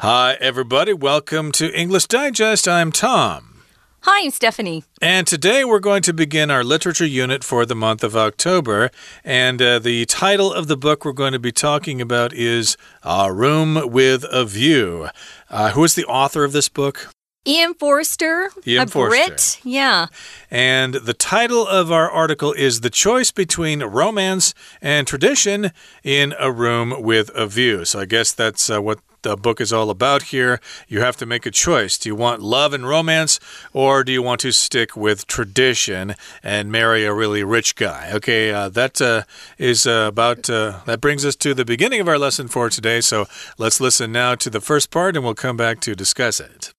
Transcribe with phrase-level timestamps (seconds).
[0.00, 0.92] Hi, everybody.
[0.92, 2.68] Welcome to English Digest.
[2.68, 3.62] I'm Tom.
[4.02, 4.84] Hi, I'm Stephanie.
[5.00, 8.90] And today we're going to begin our literature unit for the month of October.
[9.24, 13.32] And uh, the title of the book we're going to be talking about is A
[13.32, 15.08] Room with a View.
[15.48, 17.10] Uh, who is the author of this book?
[17.46, 19.28] Ian Forster, Ian a Forster.
[19.28, 19.60] Brit.
[19.64, 20.08] Yeah.
[20.50, 24.52] And the title of our article is The Choice Between Romance
[24.82, 25.70] and Tradition
[26.04, 27.86] in a Room with a View.
[27.86, 30.60] So I guess that's uh, what the book is all about here.
[30.86, 31.98] You have to make a choice.
[31.98, 33.40] Do you want love and romance,
[33.72, 36.14] or do you want to stick with tradition
[36.44, 38.10] and marry a really rich guy?
[38.12, 39.22] Okay, uh, that uh,
[39.58, 43.00] is uh, about uh, that brings us to the beginning of our lesson for today.
[43.00, 43.26] So
[43.58, 46.72] let's listen now to the first part, and we'll come back to discuss it.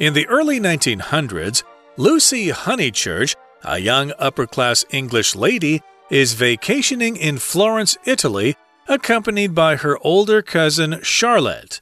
[0.00, 1.62] In the early 1900s,
[1.96, 5.82] Lucy Honeychurch, a young upper class English lady,
[6.12, 8.54] is vacationing in Florence, Italy,
[8.86, 11.80] accompanied by her older cousin Charlotte.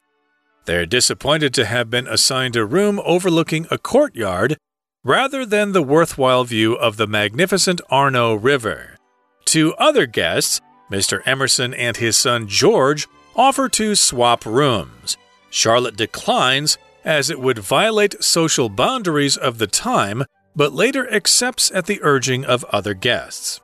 [0.63, 4.55] They're disappointed to have been assigned a room overlooking a courtyard
[5.03, 8.95] rather than the worthwhile view of the magnificent Arno River.
[9.43, 11.21] Two other guests, Mr.
[11.25, 15.17] Emerson and his son George, offer to swap rooms.
[15.49, 20.23] Charlotte declines as it would violate social boundaries of the time,
[20.55, 23.59] but later accepts at the urging of other guests.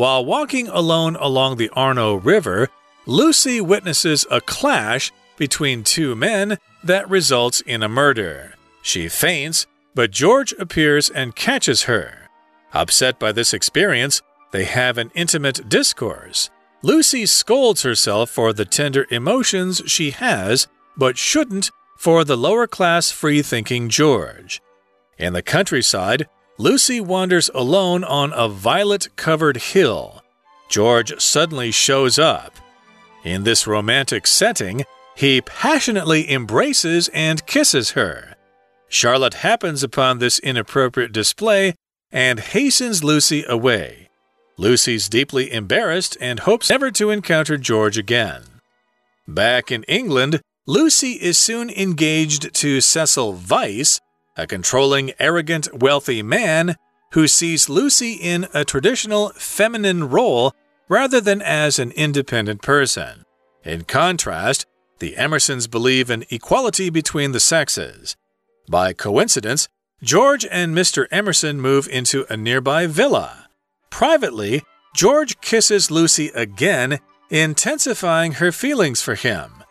[0.00, 2.70] While walking alone along the Arno River,
[3.04, 8.54] Lucy witnesses a clash between two men that results in a murder.
[8.80, 12.30] She faints, but George appears and catches her.
[12.72, 16.48] Upset by this experience, they have an intimate discourse.
[16.80, 23.10] Lucy scolds herself for the tender emotions she has, but shouldn't for the lower class
[23.10, 24.62] free thinking George.
[25.18, 26.26] In the countryside,
[26.60, 30.22] Lucy wanders alone on a violet covered hill.
[30.68, 32.54] George suddenly shows up.
[33.24, 34.84] In this romantic setting,
[35.16, 38.34] he passionately embraces and kisses her.
[38.90, 41.76] Charlotte happens upon this inappropriate display
[42.12, 44.10] and hastens Lucy away.
[44.58, 48.42] Lucy's deeply embarrassed and hopes never to encounter George again.
[49.26, 53.98] Back in England, Lucy is soon engaged to Cecil Vyse,
[54.40, 56.76] a controlling, arrogant, wealthy man
[57.12, 60.54] who sees Lucy in a traditional feminine role
[60.88, 63.24] rather than as an independent person.
[63.64, 64.64] In contrast,
[64.98, 68.16] the Emersons believe in equality between the sexes.
[68.68, 69.68] By coincidence,
[70.02, 71.06] George and Mr.
[71.10, 73.48] Emerson move into a nearby villa.
[73.90, 74.62] Privately,
[74.94, 79.62] George kisses Lucy again, intensifying her feelings for him.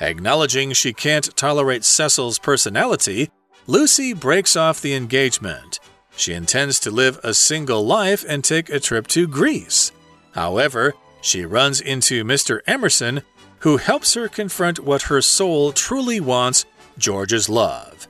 [0.00, 3.30] Acknowledging she can't tolerate Cecil's personality,
[3.66, 5.78] Lucy breaks off the engagement.
[6.16, 9.92] She intends to live a single life and take a trip to Greece.
[10.32, 12.60] However, she runs into Mr.
[12.66, 13.22] Emerson,
[13.60, 16.64] who helps her confront what her soul truly wants
[16.98, 18.08] George's love.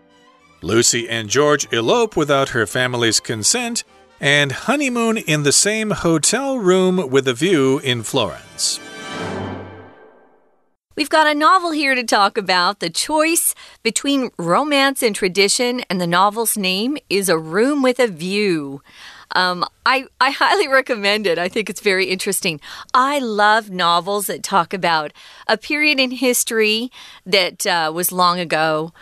[0.62, 3.84] Lucy and George elope without her family's consent
[4.20, 8.80] and honeymoon in the same hotel room with a view in Florence.
[10.94, 12.80] We've got a novel here to talk about.
[12.80, 18.06] The choice between romance and tradition, and the novel's name is A Room with a
[18.06, 18.82] View.
[19.34, 21.38] Um, I, I highly recommend it.
[21.38, 22.60] I think it's very interesting.
[22.92, 25.14] I love novels that talk about
[25.46, 26.90] a period in history
[27.24, 28.92] that uh, was long ago.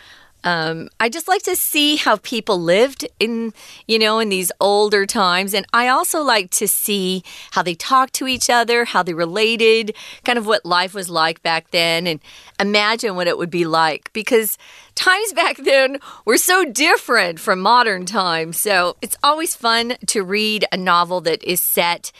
[0.44, 3.52] Um, I just like to see how people lived in,
[3.86, 5.54] you know, in these older times.
[5.54, 9.94] And I also like to see how they talked to each other, how they related,
[10.24, 12.20] kind of what life was like back then, and
[12.58, 14.58] imagine what it would be like because
[14.94, 18.60] times back then were so different from modern times.
[18.60, 22.12] So it's always fun to read a novel that is set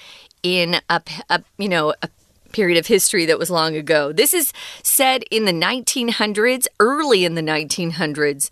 [0.42, 2.08] in a, a you know, a
[2.52, 4.12] period of history that was long ago.
[4.12, 4.52] This is
[4.82, 8.50] said in the 1900s, early in the 1900s.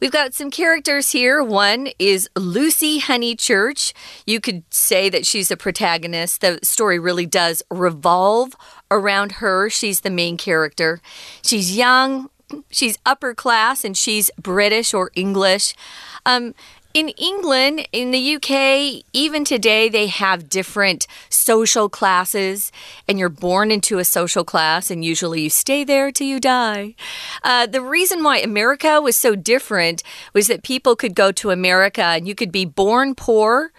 [0.00, 1.42] We've got some characters here.
[1.42, 3.92] One is Lucy Honeychurch.
[4.26, 6.40] You could say that she's the protagonist.
[6.40, 8.54] The story really does revolve
[8.90, 9.68] around her.
[9.68, 11.00] She's the main character.
[11.42, 12.30] She's young,
[12.70, 15.74] she's upper class, and she's British or English.
[16.24, 16.54] Um,
[16.94, 22.72] in England, in the UK, even today, they have different social classes,
[23.06, 26.94] and you're born into a social class, and usually you stay there till you die.
[27.42, 30.02] Uh, the reason why America was so different
[30.32, 33.70] was that people could go to America and you could be born poor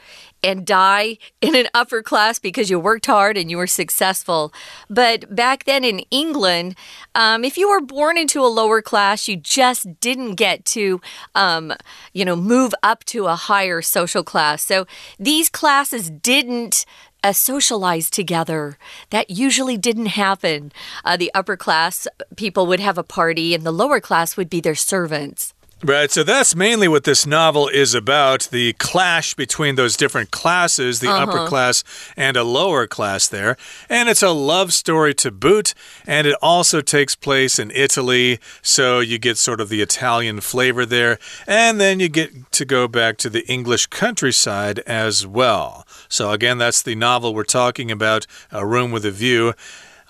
[0.43, 4.53] and die in an upper class because you worked hard and you were successful.
[4.89, 6.75] But back then in England,
[7.15, 11.01] um, if you were born into a lower class, you just didn't get to,
[11.35, 11.73] um,
[12.13, 14.63] you know, move up to a higher social class.
[14.63, 14.85] So
[15.19, 16.85] these classes didn't
[17.23, 18.77] uh, socialize together.
[19.09, 20.71] That usually didn't happen.
[21.03, 24.61] Uh, the upper class people would have a party, and the lower class would be
[24.61, 25.53] their servants.
[25.81, 30.99] Right, so that's mainly what this novel is about the clash between those different classes,
[30.99, 31.23] the uh -huh.
[31.23, 31.85] upper class
[32.17, 33.55] and a lower class there.
[33.89, 35.73] And it's a love story to boot,
[36.05, 40.85] and it also takes place in Italy, so you get sort of the Italian flavor
[40.85, 41.17] there.
[41.47, 45.85] And then you get to go back to the English countryside as well.
[46.09, 49.53] So, again, that's the novel we're talking about A Room with a View.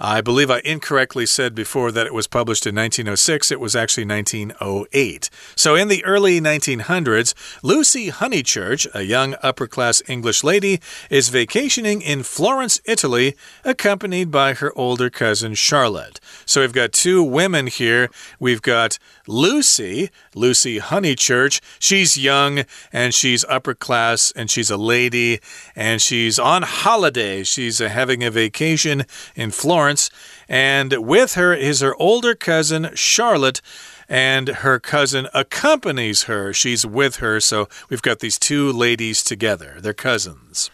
[0.01, 3.51] I believe I incorrectly said before that it was published in 1906.
[3.51, 5.29] It was actually 1908.
[5.57, 10.79] So, in the early 1900s, Lucy Honeychurch, a young upper class English lady,
[11.09, 13.35] is vacationing in Florence, Italy,
[13.65, 16.21] accompanied by her older cousin Charlotte.
[16.45, 18.09] So, we've got two women here.
[18.39, 21.59] We've got Lucy, Lucy Honeychurch.
[21.77, 22.63] She's young
[22.93, 25.39] and she's upper class and she's a lady
[25.75, 27.43] and she's on holiday.
[27.43, 29.03] She's having a vacation
[29.35, 29.88] in Florence.
[29.89, 30.11] Florence,
[30.47, 33.59] and with her is her older cousin, Charlotte
[34.07, 36.53] and her cousin accompanies her.
[36.53, 39.77] She's with her, so we've got these two ladies together.
[39.79, 40.69] They're cousins.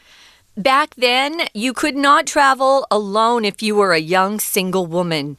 [0.57, 5.38] Back then, you could not travel alone if you were a young single woman.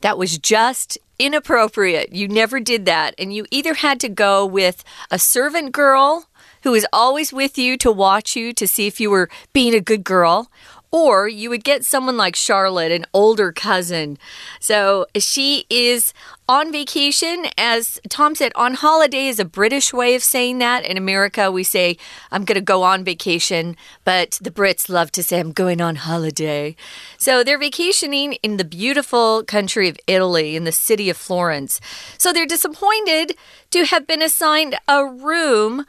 [0.00, 2.12] That was just inappropriate.
[2.12, 3.14] You never did that.
[3.18, 6.26] And you either had to go with a servant girl
[6.62, 9.80] who is always with you to watch you to see if you were being a
[9.80, 10.50] good girl,
[10.96, 14.16] or you would get someone like Charlotte, an older cousin.
[14.60, 16.14] So she is
[16.48, 17.44] on vacation.
[17.58, 20.86] As Tom said, on holiday is a British way of saying that.
[20.86, 21.98] In America, we say,
[22.32, 25.96] I'm going to go on vacation, but the Brits love to say, I'm going on
[25.96, 26.76] holiday.
[27.18, 31.78] So they're vacationing in the beautiful country of Italy, in the city of Florence.
[32.16, 33.36] So they're disappointed
[33.72, 35.84] to have been assigned a room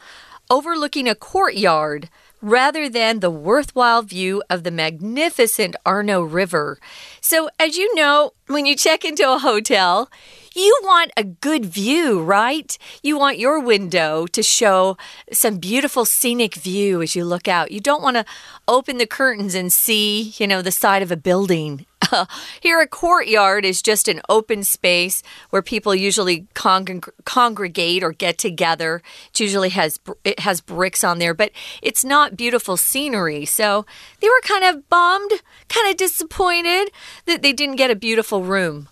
[0.49, 2.09] overlooking a courtyard
[2.41, 6.79] rather than the worthwhile view of the magnificent Arno River.
[7.21, 10.09] So, as you know, when you check into a hotel,
[10.55, 12.77] you want a good view, right?
[13.03, 14.97] You want your window to show
[15.31, 17.71] some beautiful scenic view as you look out.
[17.71, 18.25] You don't want to
[18.67, 21.85] open the curtains and see, you know, the side of a building.
[22.61, 28.37] Here, a courtyard is just an open space where people usually congr congregate or get
[28.37, 29.01] together.
[29.31, 31.51] It usually has it has bricks on there, but
[31.81, 33.45] it's not beautiful scenery.
[33.45, 33.85] So
[34.19, 35.31] they were kind of bummed,
[35.69, 36.91] kind of disappointed
[37.25, 38.89] that they didn't get a beautiful room.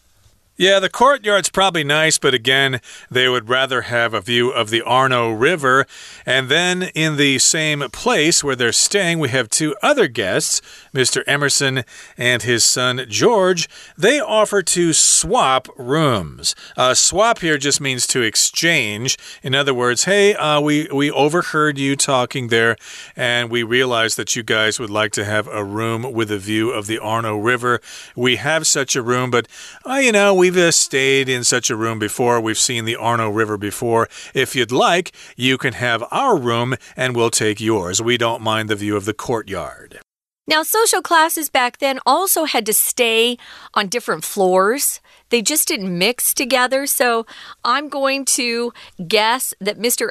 [0.58, 2.80] Yeah, the courtyard's probably nice, but again,
[3.12, 5.86] they would rather have a view of the Arno River.
[6.26, 10.62] And then in the same place where they're staying, we have two other guests,
[10.94, 11.24] Mr.
[11.28, 11.84] Emerson
[12.18, 13.68] and his son George.
[13.98, 16.56] They offer to swap rooms.
[16.78, 19.18] Uh, swap here just means to exchange.
[19.44, 22.78] In other words, hey, uh, we, we overheard you talking there,
[23.18, 26.72] and we realized that you guys would like to have a room with a view
[26.72, 27.82] of the Arno River.
[28.16, 29.50] We have such a room, but,
[29.86, 32.40] uh, you know, we we've uh, stayed in such a room before.
[32.40, 34.08] We've seen the Arno River before.
[34.36, 38.00] If you'd like, you can have our room and we'll take yours.
[38.00, 40.05] We don't mind the view of the courtyard.
[40.48, 43.38] Now, social classes back then also had to stay
[43.74, 45.02] on different floors.
[45.30, 46.86] They just didn't mix together.
[46.86, 47.26] So
[47.64, 48.72] I'm going to
[49.08, 50.08] guess that Mr.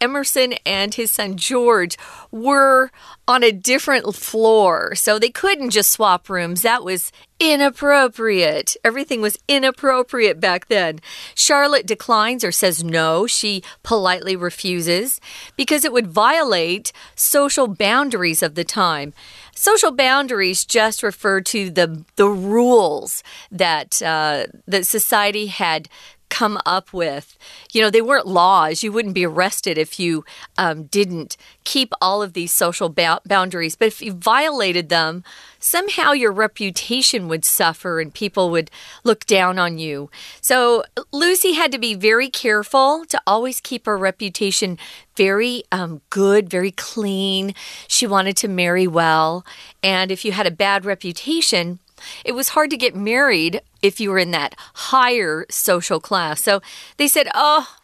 [0.00, 1.96] Emerson and his son George
[2.30, 2.90] were
[3.26, 4.94] on a different floor.
[4.94, 6.60] So they couldn't just swap rooms.
[6.60, 8.76] That was inappropriate.
[8.84, 11.00] Everything was inappropriate back then.
[11.34, 13.26] Charlotte declines or says no.
[13.26, 15.22] She politely refuses
[15.56, 19.14] because it would violate social boundaries of the time.
[19.60, 25.86] Social boundaries just refer to the the rules that uh, that society had
[26.30, 27.36] come up with.
[27.72, 28.82] You know, they weren't laws.
[28.82, 30.24] You wouldn't be arrested if you
[30.56, 33.76] um, didn't keep all of these social boundaries.
[33.76, 35.22] But if you violated them,
[35.58, 38.70] somehow your reputation would suffer and people would
[39.04, 40.10] look down on you.
[40.40, 44.78] So Lucy had to be very careful to always keep her reputation
[45.16, 47.54] very um, good, very clean.
[47.86, 49.44] She wanted to marry well.
[49.82, 51.78] And if you had a bad reputation,
[52.24, 56.42] it was hard to get married if you were in that higher social class.
[56.42, 56.60] So
[56.96, 57.76] they said, oh,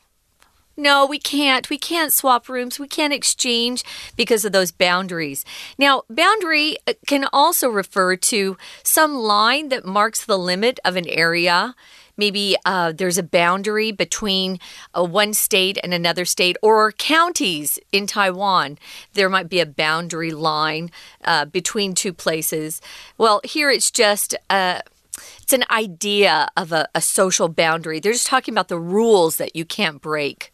[0.76, 1.70] no, we can't.
[1.70, 2.78] We can't swap rooms.
[2.78, 3.82] We can't exchange
[4.14, 5.44] because of those boundaries.
[5.78, 11.08] Now, boundary uh, can also refer to some line that marks the limit of an
[11.08, 11.74] area.
[12.16, 14.58] Maybe uh, there's a boundary between
[14.96, 18.78] uh, one state and another state, or counties in Taiwan.
[19.14, 20.90] There might be a boundary line
[21.24, 22.80] uh, between two places.
[23.18, 24.80] Well, here it's just uh,
[25.42, 28.00] it's an idea of a, a social boundary.
[28.00, 30.52] They're just talking about the rules that you can't break.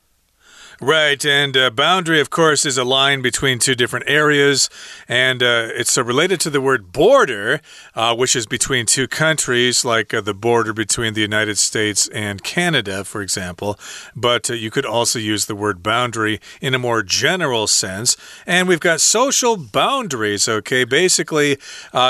[0.83, 4.69] Right, and uh, boundary, of course, is a line between two different areas,
[5.07, 7.61] and uh, it's uh, related to the word border,
[7.95, 12.43] uh, which is between two countries, like uh, the border between the United States and
[12.43, 13.79] Canada, for example.
[14.17, 18.17] But you could also use the word boundary in a more general sense.
[18.45, 20.83] And we've got social boundaries, okay?
[20.83, 21.59] Basically,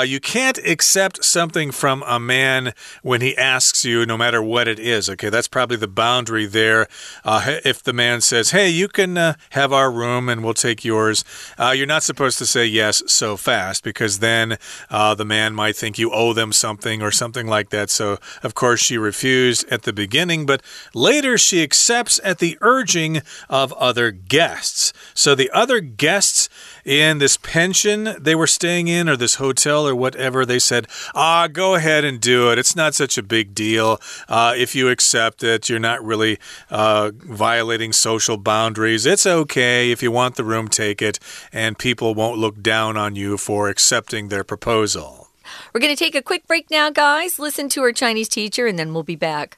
[0.03, 4.79] you can't accept something from a man when he asks you, no matter what it
[4.79, 5.29] is, okay?
[5.29, 6.87] That's probably the boundary there.
[7.23, 10.85] if the man says, hey, hey, you can uh, have our room and we'll take
[10.85, 11.25] yours.
[11.57, 14.57] Uh, you're not supposed to say yes so fast because then
[14.89, 17.89] uh, the man might think you owe them something or something like that.
[17.89, 20.61] So, of course, she refused at the beginning, but
[20.93, 24.93] later she accepts at the urging of other guests.
[25.13, 26.47] So the other guests
[26.85, 31.47] in this pension they were staying in or this hotel or whatever, they said, ah,
[31.47, 32.59] go ahead and do it.
[32.59, 33.99] It's not such a big deal.
[34.27, 39.05] Uh, if you accept it, you're not really uh, violating social boundaries boundaries.
[39.05, 39.91] It's okay.
[39.91, 41.19] If you want the room, take it,
[41.51, 45.29] and people won't look down on you for accepting their proposal.
[45.73, 47.39] We're going to take a quick break now, guys.
[47.39, 49.57] Listen to our Chinese teacher, and then we'll be back.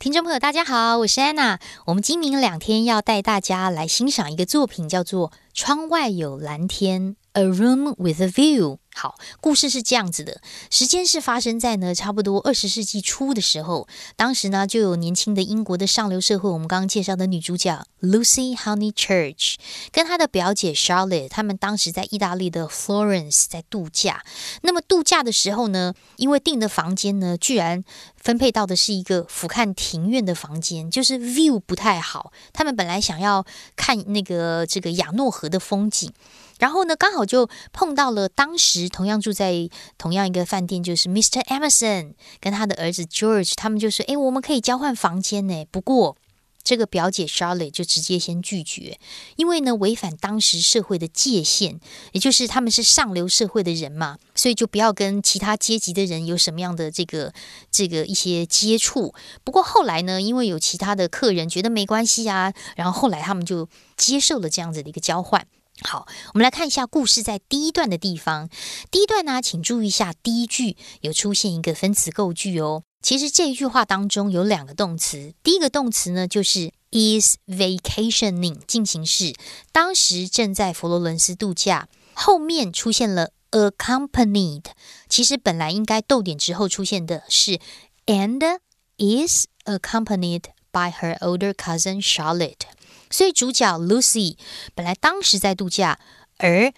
[0.00, 1.58] 听众朋友，大家好，我是安娜。
[1.86, 8.78] 我们今明两天要带大家来欣赏一个作品，叫做《窗外有蓝天》（A Room with a View）。
[9.00, 10.40] 好，故事是这样子的，
[10.72, 13.86] 时间是发生在呢差不多二十世纪初的时候，
[14.16, 19.54] 当时呢就有年轻的英国的上流社会，我们刚刚介绍的女主角 Lucy Honeychurch
[19.92, 24.24] 跟她的表姐 Charlotte，他们当时在意大利的 Florence 在度假。
[24.62, 27.84] 那么度假的时候呢，因为订的房间呢，居然
[28.16, 32.32] 分配到的是一个俯瞰庭院的房间，就是 view 不太好。
[32.52, 36.12] 他们本来想要看那个这个亚诺河的风景。
[36.58, 41.42] 然后呢，刚好就碰到了当时同样住在同样一个饭店，就是 Mr.
[41.44, 46.16] Emerson 跟他的儿子 George，他们就说：“哎，我们可以交换房间呢。”不过
[46.64, 48.98] 这个表姐 Charlotte 就直接先拒绝，
[49.36, 51.80] 因为呢违反当时社会的界限，
[52.12, 57.32] 也就是他们是上流社会的人嘛，所以就不要跟其他阶级的人有什么样的这个
[57.70, 59.14] 这个一些接触。
[59.44, 65.46] 不过后来呢，因为有其他的客人觉得没关系啊，然后后来他们就接受了这样子的一个交换。
[65.82, 68.48] 好，我们来看一下故事在第一段的地方。
[68.90, 72.82] 第一段呢，请注意一下第一句有出现一个分词构句哦。
[73.00, 79.34] 其实这一句话当中有两个动词，第一个动词呢就是 is vacationing 进行式，
[79.70, 81.88] 当时正在佛罗伦斯度假。
[82.12, 84.64] 后面出现了 accompanied，
[85.08, 87.60] 其实本来应该逗点之后出现的是
[88.06, 88.58] and
[88.96, 92.62] is accompanied by her older cousin Charlotte。
[93.10, 94.36] 所以主角 Lucy
[94.74, 95.98] 本来当时在度假，
[96.38, 96.72] 而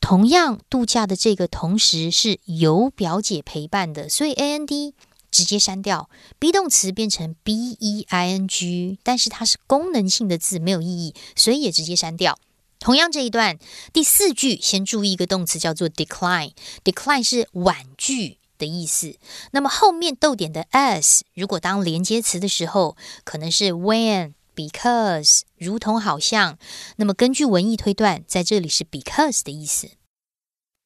[0.00, 4.94] 同样度假的这个同时是由表姐陪伴的，所以 A N D
[5.30, 12.38] 直接删掉，be 动词变成 B E I N G，但是它是功能性的字，没有意义，所以也直接删掉。
[12.78, 13.58] 同样这一段
[13.94, 19.16] 第四句，先注意一个动词叫做 decline，decline 是婉拒的意思。
[19.52, 22.94] 那么后面逗点的 as 如果当连接词的时候，
[23.24, 24.34] 可能是 when。
[24.55, 26.57] Because 如同好像，
[26.97, 29.91] 那么根据文意推断，在这里是 because 的意思。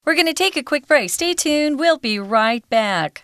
[0.03, 1.09] We're going to take a quick break.
[1.09, 1.77] Stay tuned.
[1.77, 3.23] We'll be right back.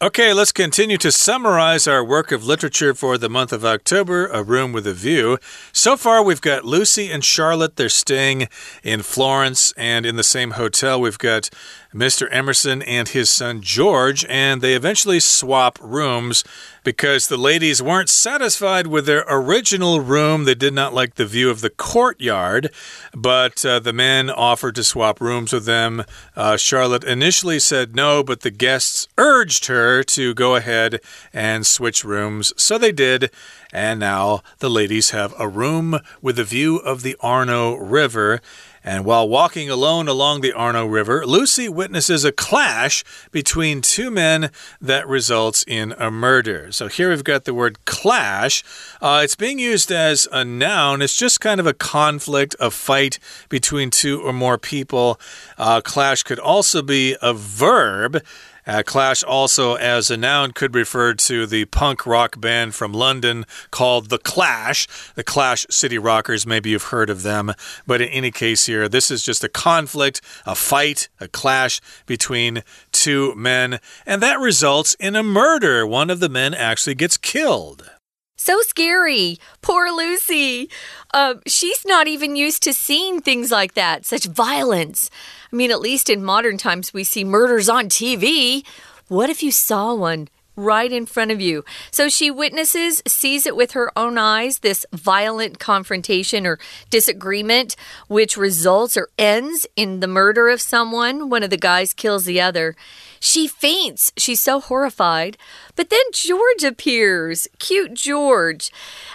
[0.00, 4.44] Okay, let's continue to summarize our work of literature for the month of October, A
[4.44, 5.38] Room with a View.
[5.72, 7.74] So far, we've got Lucy and Charlotte.
[7.74, 8.46] They're staying
[8.84, 11.50] in Florence, and in the same hotel, we've got
[11.94, 12.28] Mr.
[12.30, 16.44] Emerson and his son George, and they eventually swap rooms
[16.84, 20.44] because the ladies weren't satisfied with their original room.
[20.44, 22.70] They did not like the view of the courtyard,
[23.14, 26.04] but uh, the men offered to swap rooms with them.
[26.36, 31.00] Uh, Charlotte initially said no, but the guests urged her to go ahead
[31.32, 33.30] and switch rooms, so they did.
[33.72, 38.40] And now the ladies have a room with a view of the Arno River.
[38.84, 44.50] And while walking alone along the Arno River, Lucy witnesses a clash between two men
[44.80, 46.72] that results in a murder.
[46.72, 48.62] So here we've got the word clash.
[49.00, 51.02] Uh, it's being used as a noun.
[51.02, 53.18] It's just kind of a conflict, a fight
[53.48, 55.20] between two or more people.
[55.56, 58.22] Uh, clash could also be a verb.
[58.68, 63.46] Uh, Clash also, as a noun, could refer to the punk rock band from London
[63.70, 64.86] called The Clash.
[65.14, 67.54] The Clash City Rockers, maybe you've heard of them.
[67.86, 72.62] But in any case, here, this is just a conflict, a fight, a clash between
[72.92, 75.86] two men, and that results in a murder.
[75.86, 77.90] One of the men actually gets killed.
[78.38, 79.38] So scary.
[79.62, 80.70] Poor Lucy.
[81.12, 85.10] Uh, she's not even used to seeing things like that, such violence.
[85.52, 88.64] I mean, at least in modern times, we see murders on TV.
[89.08, 90.28] What if you saw one
[90.58, 91.64] right in front of you.
[91.92, 96.58] So she witnesses, sees it with her own eyes, this violent confrontation or
[96.90, 97.76] disagreement,
[98.08, 101.30] which results or ends in the murder of someone.
[101.30, 102.74] One of the guys kills the other.
[103.20, 104.12] She faints.
[104.16, 105.36] She's so horrified.
[105.76, 107.48] But then George appears.
[107.58, 108.70] Cute George.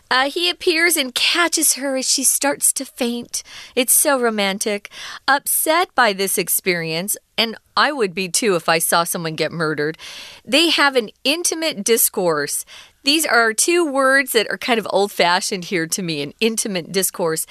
[0.09, 3.43] Uh, he appears and catches her as she starts to faint.
[3.75, 4.89] It's so romantic.
[5.27, 9.97] Upset by this experience, and I would be too if I saw someone get murdered,
[10.45, 12.65] they have an intimate discourse.
[13.03, 16.91] These are two words that are kind of old fashioned here to me an intimate
[16.91, 17.45] discourse.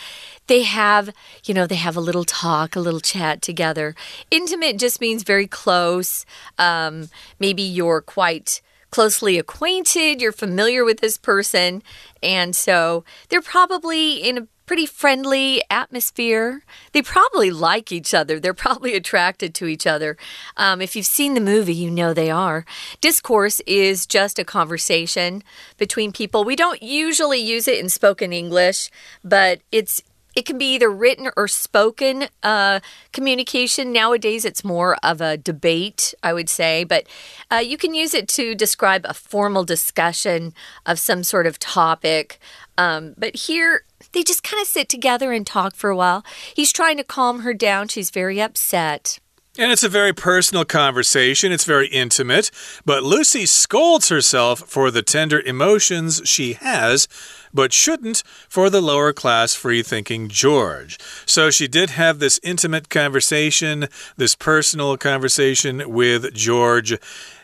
[0.46, 1.10] They have,
[1.44, 3.94] you know, they have a little talk, a little chat together.
[4.30, 6.24] Intimate just means very close.
[6.58, 11.82] Um, maybe you're quite closely acquainted, you're familiar with this person,
[12.22, 16.62] and so they're probably in a pretty friendly atmosphere.
[16.92, 18.38] They probably like each other.
[18.38, 20.16] They're probably attracted to each other.
[20.56, 22.64] Um, if you've seen the movie, you know they are.
[23.00, 25.42] Discourse is just a conversation
[25.76, 26.44] between people.
[26.44, 28.90] We don't usually use it in spoken English,
[29.24, 30.02] but it's
[30.34, 32.80] it can be either written or spoken uh,
[33.12, 33.92] communication.
[33.92, 37.06] Nowadays, it's more of a debate, I would say, but
[37.50, 40.54] uh, you can use it to describe a formal discussion
[40.86, 42.38] of some sort of topic.
[42.78, 46.24] Um, but here, they just kind of sit together and talk for a while.
[46.54, 47.88] He's trying to calm her down.
[47.88, 49.18] She's very upset.
[49.58, 51.52] And it's a very personal conversation.
[51.52, 52.50] It's very intimate.
[52.86, 57.06] But Lucy scolds herself for the tender emotions she has
[57.52, 60.98] but shouldn't for the lower class free thinking George.
[61.26, 66.96] So she did have this intimate conversation, this personal conversation with George.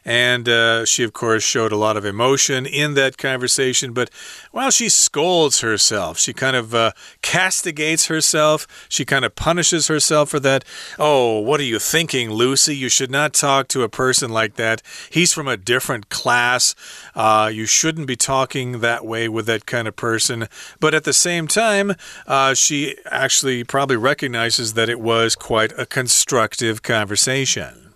[0.08, 3.92] And uh, she, of course, showed a lot of emotion in that conversation.
[3.92, 4.08] But
[4.52, 8.66] while she scolds herself, she kind of uh, castigates herself.
[8.88, 10.64] She kind of punishes herself for that.
[10.98, 12.74] Oh, what are you thinking, Lucy?
[12.74, 14.80] You should not talk to a person like that.
[15.10, 16.74] He's from a different class.
[17.14, 20.48] Uh, you shouldn't be talking that way with that kind of person.
[20.80, 21.92] But at the same time,
[22.26, 27.87] uh, she actually probably recognizes that it was quite a constructive conversation.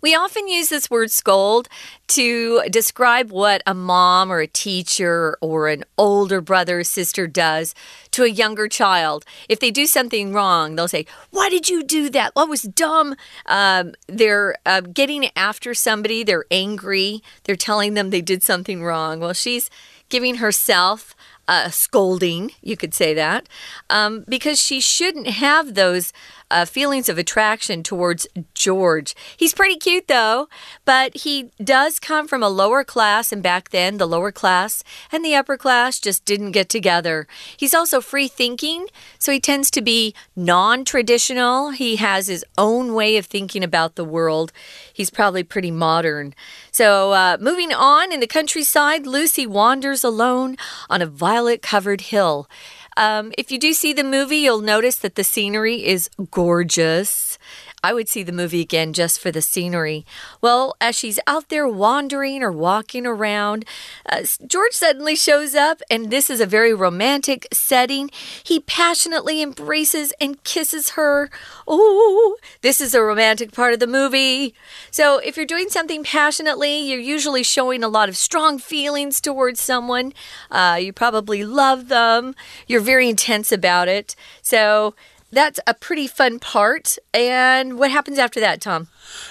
[0.00, 1.68] We often use this word scold
[2.08, 7.74] to describe what a mom or a teacher or an older brother or sister does
[8.12, 9.24] to a younger child.
[9.48, 12.34] If they do something wrong, they'll say, Why did you do that?
[12.34, 13.16] What was dumb?
[13.46, 19.20] Um, they're uh, getting after somebody, they're angry, they're telling them they did something wrong.
[19.20, 19.70] Well, she's
[20.08, 21.14] giving herself
[21.48, 23.48] a scolding, you could say that,
[23.88, 26.12] um, because she shouldn't have those
[26.50, 29.14] uh, feelings of attraction towards George.
[29.36, 30.48] He's pretty cute, though,
[30.84, 35.24] but he does come from a lower class, and back then, the lower class and
[35.24, 37.26] the upper class just didn't get together.
[37.56, 38.86] He's also free thinking,
[39.18, 41.70] so he tends to be non traditional.
[41.70, 44.52] He has his own way of thinking about the world.
[44.92, 46.34] He's probably pretty modern.
[46.70, 50.56] So, uh, moving on in the countryside, Lucy wanders alone
[50.88, 52.48] on a violet covered hill.
[52.96, 57.38] Um, if you do see the movie, you'll notice that the scenery is gorgeous.
[57.86, 60.04] I would see the movie again just for the scenery.
[60.40, 63.64] Well, as she's out there wandering or walking around,
[64.10, 68.10] uh, George suddenly shows up, and this is a very romantic setting.
[68.42, 71.30] He passionately embraces and kisses her.
[71.68, 74.52] Oh, this is a romantic part of the movie.
[74.90, 79.60] So, if you're doing something passionately, you're usually showing a lot of strong feelings towards
[79.60, 80.12] someone.
[80.50, 82.34] Uh, you probably love them,
[82.66, 84.16] you're very intense about it.
[84.42, 84.96] So,
[85.36, 86.96] that's a pretty fun part.
[87.12, 88.88] And what happens after that, Tom?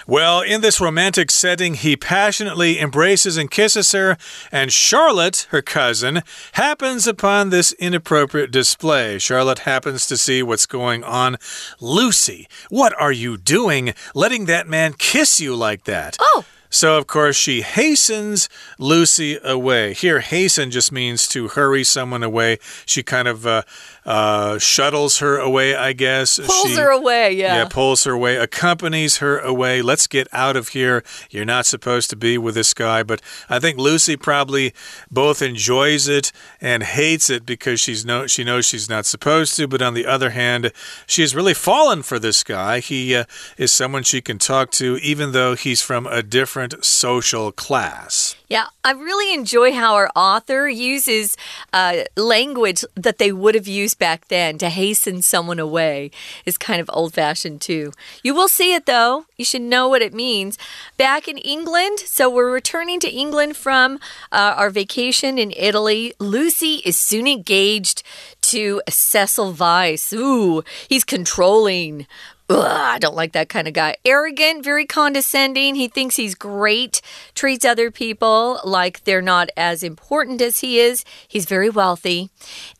[0.07, 4.17] Well, in this romantic setting, he passionately embraces and kisses her,
[4.51, 6.21] and Charlotte, her cousin,
[6.53, 9.19] happens upon this inappropriate display.
[9.19, 11.37] Charlotte happens to see what's going on.
[11.81, 16.17] Lucy, what are you doing letting that man kiss you like that?
[16.19, 16.45] Oh!
[16.75, 19.93] So, of course, she hastens Lucy away.
[19.93, 22.59] Here, hasten just means to hurry someone away.
[22.85, 23.61] She kind of uh,
[24.05, 26.37] uh, shuttles her away, I guess.
[26.37, 27.59] Pulls she, her away, yeah.
[27.59, 29.81] Yeah, pulls her away, accompanies her away.
[29.81, 31.01] Let's get out of here.
[31.29, 33.03] You're not supposed to be with this guy.
[33.03, 34.73] But I think Lucy probably
[35.09, 39.65] both enjoys it and hates it because she's no, she knows she's not supposed to.
[39.65, 40.73] But on the other hand,
[41.07, 42.81] she's really fallen for this guy.
[42.81, 43.23] He uh,
[43.57, 48.35] is someone she can talk to, even though he's from a different different social class.
[48.47, 51.35] Yeah, I really enjoy how our author uses
[51.73, 56.11] uh, language that they would have used back then to hasten someone away.
[56.45, 57.91] Is kind of old fashioned too.
[58.23, 59.25] You will see it though.
[59.35, 60.57] You should know what it means.
[60.97, 63.99] Back in England, so we're returning to England from
[64.31, 66.13] uh, our vacation in Italy.
[66.19, 68.03] Lucy is soon engaged
[68.41, 70.13] to Cecil Vyse.
[70.13, 72.05] Ooh, he's controlling.
[72.47, 73.95] Ugh, I don't like that kind of guy.
[74.05, 75.73] Arrogant, very condescending.
[75.73, 77.01] He thinks he's great,
[77.33, 81.03] treats other people like they're not as important as he is.
[81.27, 82.29] He's very wealthy.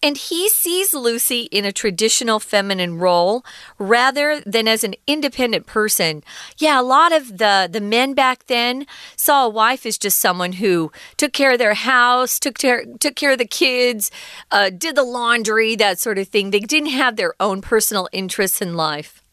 [0.04, 3.43] And he sees Lucy in a traditional feminine role
[3.80, 6.23] rather than as an independent person.
[6.60, 10.54] Yeah, a lot of the, the men back then saw a wife as just someone
[10.54, 14.12] who took care of their house, took care, took care of the kids,
[14.51, 16.51] uh, did the laundry, that sort of thing.
[16.51, 19.23] They didn't have their own personal interests in life.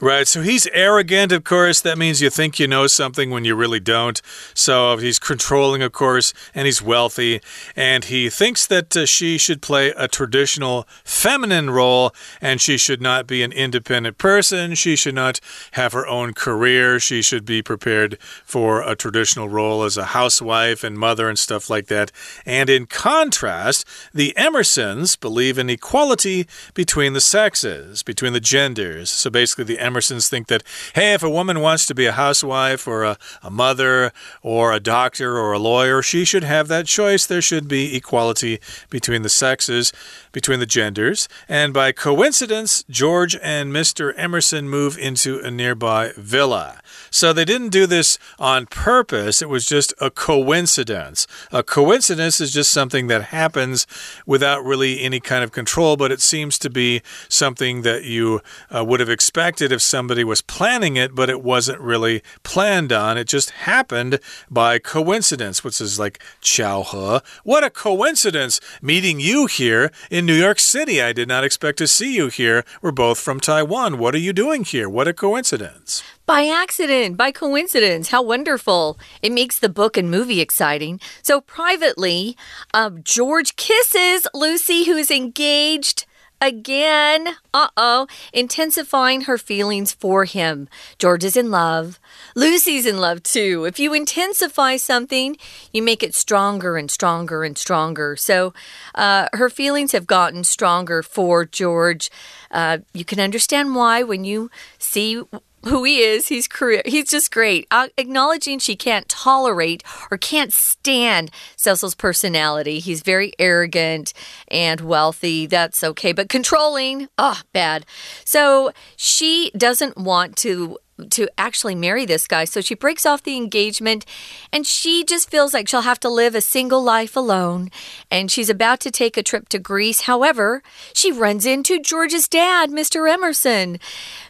[0.00, 0.26] Right.
[0.26, 1.80] So he's arrogant, of course.
[1.80, 4.20] That means you think you know something when you really don't.
[4.54, 7.40] So he's controlling, of course, and he's wealthy.
[7.76, 13.00] And he thinks that uh, she should play a traditional feminine role and she should
[13.00, 14.74] not be an independent person.
[14.74, 15.40] She should not
[15.72, 16.98] have her own career.
[17.00, 21.70] She should be prepared for a traditional role as a housewife and mother and stuff
[21.70, 22.12] like that.
[22.44, 29.10] And in contrast, the Emersons believe in equality between the sexes, between the genders.
[29.10, 32.88] So basically, the Emersons think that, hey, if a woman wants to be a housewife
[32.88, 37.24] or a, a mother or a doctor or a lawyer, she should have that choice.
[37.24, 38.58] There should be equality
[38.90, 39.92] between the sexes,
[40.32, 41.28] between the genders.
[41.48, 44.12] And by coincidence, George and Mr.
[44.16, 46.80] Emerson move into a nearby villa.
[47.10, 51.26] So they didn't do this on purpose, it was just a coincidence.
[51.52, 53.86] A coincidence is just something that happens
[54.26, 58.40] without really any kind of control, but it seems to be something that you
[58.74, 63.18] uh, would have expected if somebody was planning it, but it wasn't really planned on.
[63.18, 64.18] It just happened
[64.50, 67.26] by coincidence, which is like Qiao He.
[67.44, 71.02] What a coincidence meeting you here in New York City.
[71.02, 72.64] I did not expect to see you here.
[72.80, 73.98] We're both from Taiwan.
[73.98, 74.88] What are you doing here?
[74.88, 76.02] What a coincidence.
[76.26, 78.08] By accident, by coincidence.
[78.08, 78.98] How wonderful.
[79.20, 81.00] It makes the book and movie exciting.
[81.22, 82.36] So, privately,
[82.72, 86.06] uh, George kisses Lucy, who is engaged
[86.40, 87.28] again.
[87.52, 88.06] Uh oh.
[88.32, 90.68] Intensifying her feelings for him.
[90.98, 91.98] George is in love.
[92.34, 93.64] Lucy's in love too.
[93.64, 95.36] If you intensify something,
[95.72, 98.16] you make it stronger and stronger and stronger.
[98.16, 98.54] So
[98.94, 102.10] uh, her feelings have gotten stronger for George.
[102.50, 105.22] Uh, you can understand why when you see
[105.64, 106.28] who he is.
[106.28, 106.82] He's career.
[106.86, 107.66] He's just great.
[107.70, 112.78] Uh, acknowledging she can't tolerate or can't stand Cecil's personality.
[112.78, 114.12] He's very arrogant
[114.48, 115.46] and wealthy.
[115.46, 117.84] That's okay, but controlling, oh, bad.
[118.24, 122.44] So she doesn't want to to actually marry this guy.
[122.44, 124.04] So she breaks off the engagement
[124.52, 127.70] and she just feels like she'll have to live a single life alone.
[128.10, 130.02] And she's about to take a trip to Greece.
[130.02, 133.10] However, she runs into George's dad, Mr.
[133.10, 133.78] Emerson,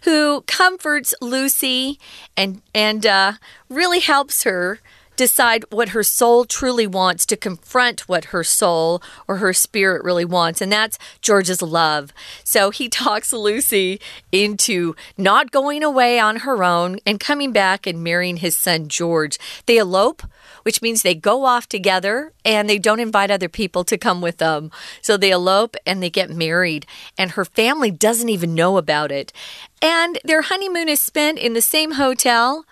[0.05, 1.99] who comforts Lucy
[2.37, 3.33] and and uh,
[3.69, 4.81] really helps her
[5.21, 10.25] decide what her soul truly wants, to confront what her soul or her spirit really
[10.25, 10.63] wants.
[10.63, 12.11] And that's George's love.
[12.43, 14.01] So he talks Lucy
[14.33, 19.39] into not going away on her own and coming back and marrying his son George.
[19.67, 20.23] They elope
[20.63, 24.37] which means they go off together and they don't invite other people to come with
[24.37, 24.71] them.
[25.01, 26.85] So they elope and they get married,
[27.17, 29.33] and her family doesn't even know about it.
[29.81, 32.67] And their honeymoon is spent in the same hotel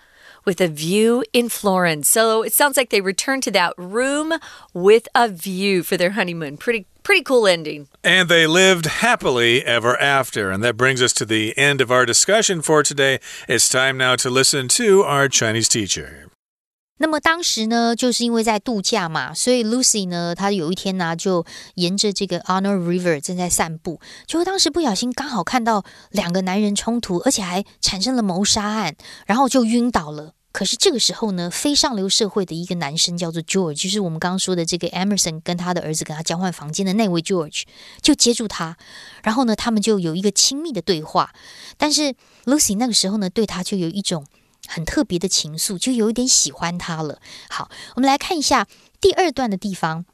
[0.49, 2.09] with a view in Florence.
[2.09, 4.33] So it sounds like they returned to that room
[4.73, 6.57] with a view for their honeymoon.
[6.57, 7.87] Pretty pretty cool ending.
[8.03, 10.49] And they lived happily ever after.
[10.49, 13.19] And that brings us to the end of our discussion for today.
[13.47, 16.25] It's time now to listen to our Chinese teacher.
[17.01, 20.35] 那么当时呢，就是因为在度假嘛，所以 Lucy Arno
[22.75, 30.33] River 正在散步，结果当时不小心刚好看到两个男人冲突，而且还产生了谋杀案，然后就晕倒了。
[30.51, 37.63] 可是这个时候呢，非上流社会的一个男生叫做 George，就是我们刚刚说的这个 Emerson 跟他的儿子跟他交换房间的那位 George，
[38.01, 38.75] 就接住他，
[39.23, 41.33] 然后呢，他们就有一个亲密的对话。
[41.77, 44.25] 但是 Lucy 那个时候呢，对他就有一种
[44.67, 47.21] 很特别的情愫，就有一点喜欢他了。
[47.49, 48.67] 好，我们来看一下
[48.99, 50.05] 第二段的地方。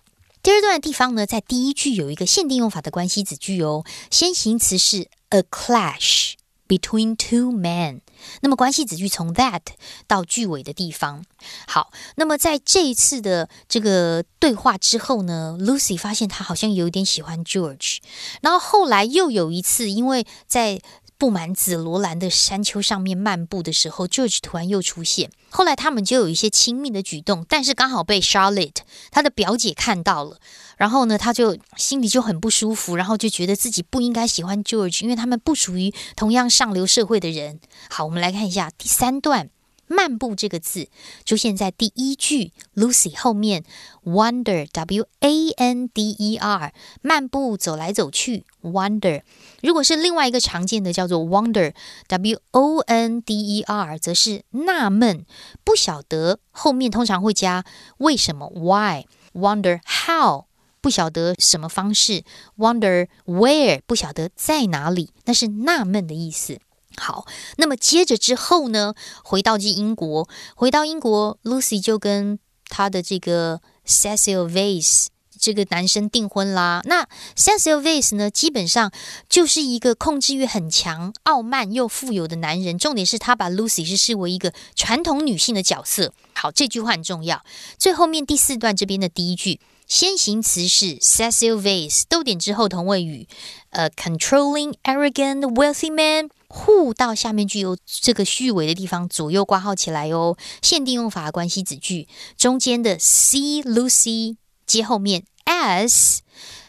[0.44, 6.34] 第二段的地方呢，在第一句有一个限定用法的关系子句哦，先行词是 a clash
[6.68, 8.02] between two men。
[8.42, 9.62] 那么关系子句从 that
[10.08, 11.24] 到句尾的地方，
[11.68, 17.98] 好，那么在这一次的这个对话之后呢，Lucy 发现她好像有点喜欢 George，
[18.42, 20.82] 然后后来又有一次，因为在
[21.18, 25.30] 布满紫罗兰的山丘上面漫步的时候，George 突然又出现。
[25.50, 28.78] 后来他们就有一些亲密的举动，但是刚好被 Charlotte
[29.12, 30.40] 他的表姐看到了，
[30.78, 37.62] 然后呢，他就心里就很不舒服，然后就觉得自己不应该喜欢 George，因为他们不属于同样上流社会的人。
[37.90, 39.50] 好，我们来看一下第三段。
[39.88, 40.88] 漫步这个字
[41.26, 43.64] 出现在第一句 Lucy 后面
[44.04, 49.22] ，wander w a n d e r 漫步走来走去 wander。
[49.62, 51.74] 如果是另外一个常见的叫做 wonder
[52.08, 55.26] w o n d e r，则是纳闷
[55.64, 57.64] 不晓得，后面通常会加
[57.98, 60.46] 为什么 why wonder how
[60.82, 62.24] 不晓得什么方式
[62.58, 66.60] wonder where 不晓得在哪里，那是纳闷的意思。
[66.98, 67.26] 好，
[67.58, 68.94] 那么接着之后呢？
[69.24, 76.82] 回到这英国，回到英国，Lucy 就跟他的这个 Cecil Vase 这个男生订婚啦。
[76.86, 77.06] 那
[77.36, 78.92] Cecil Vase 呢，基本上
[79.28, 82.78] 就是一个控制欲很强、傲慢又富有的男人。
[82.78, 86.14] 重点是他把 Lucy 是视为一个传统女性的角色。
[86.34, 87.44] 好，这句话很重要。
[87.78, 89.60] 最后面第四段这边的第一句。
[89.88, 93.28] 先行词是 Cecil Vase，逗点之后同位语，
[93.70, 96.30] 呃，controlling, arrogant, wealthy man。
[96.50, 100.38] who 到下面具有这个虚伪的地方，左右挂号起来哦。
[100.62, 106.20] 限定用法关系子句中间的 see Lucy 接后面 as，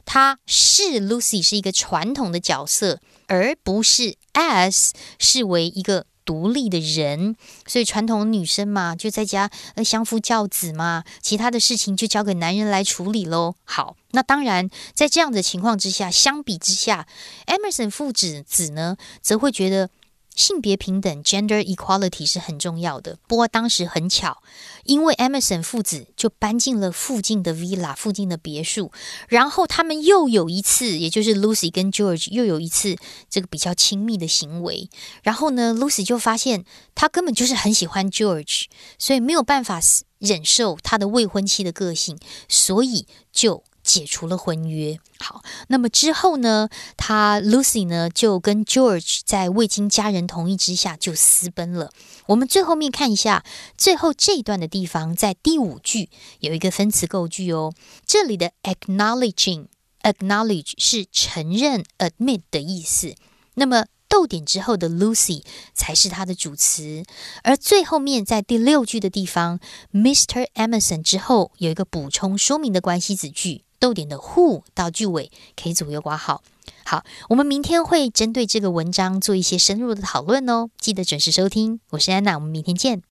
[0.05, 6.07] 它是 Lucy 是一个传统的角色，而不是 as 视为一个。
[6.27, 7.37] 独立的人，
[7.67, 9.51] 所以传统女生嘛，就在家
[9.83, 13.55] 相夫教子嘛，其他的事情就交给男人来处理喽。
[13.65, 17.07] 好，那当然，在这样的情况之下，相比之下
[17.47, 19.89] ，Emerson 父子子呢，则会觉得。
[20.37, 23.19] 性别平等 （gender equality） 是很重要的。
[23.27, 24.43] 不过当时很巧，
[24.85, 28.93] 因为 Emerson 父子就搬进了附近的 villa 附近的别墅，
[29.29, 32.97] 然后他们又有一次，也就是 Lucy 跟 George 又有一次
[33.29, 34.89] 这个比较亲密的行为。
[35.23, 38.67] 然后呢，Lucy 就发现他根本就是很喜欢 George，
[38.99, 39.81] 所以没有办法
[40.19, 42.19] 忍受他的未婚妻的个性，
[42.49, 43.65] 所以就。
[43.87, 44.99] 解除了婚约。
[45.21, 46.69] 好，那么之后呢？
[46.97, 51.91] 他 Lucy 呢就跟 George 在未经家人同意之下就私奔了。
[52.27, 53.45] 我们最后面看一下
[53.79, 57.73] 最后这一段的地方，在第五句有一个分词构句哦。
[58.05, 59.69] 这里的 acknowledging
[60.03, 63.15] acknowledge 是承认 admit 的意思。
[63.55, 65.43] 那么逗点之后的 Lucy
[65.75, 67.05] 才是它的主词，
[67.43, 69.61] 而最后面在第六句的地方
[69.93, 70.49] ，Mr.
[70.55, 73.66] Emerson 之后有一个补充说明的关系子句。
[73.80, 75.32] 逗点的 who 到句尾
[75.62, 76.44] 可以左右挂号。
[76.86, 80.70] 好，我们明天会针对这个文章做一些深入的讨论哦。
[80.78, 83.02] 记得准时收听，我是安娜，我们明天见。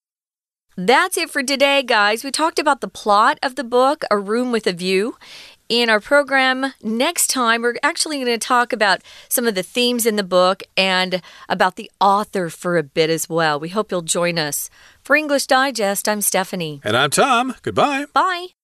[0.76, 2.22] That's it for today, guys.
[2.24, 5.14] We talked about the plot of the book, A Room with a View.
[5.68, 10.06] In our program next time, we're actually going to talk about some of the themes
[10.06, 13.60] in the book and about the author for a bit as well.
[13.60, 14.70] We hope you'll join us.
[15.04, 16.80] For English Digest, I'm Stephanie.
[16.82, 17.54] And I'm Tom.
[17.62, 18.06] Goodbye.
[18.12, 18.54] Bye.